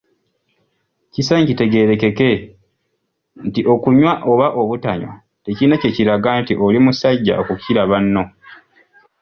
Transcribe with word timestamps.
Kisaanye 1.13 1.45
kitegeerekeke 1.49 2.29
nti 3.45 3.61
okunywa 3.73 4.13
oba 4.31 4.47
obutanywa 4.61 5.13
tekirina 5.43 5.75
kye 5.81 5.95
kiraga 5.95 6.29
nti 6.41 6.53
oli 6.65 6.79
musajja 6.85 7.33
okukira 7.41 7.81
banno. 7.91 8.23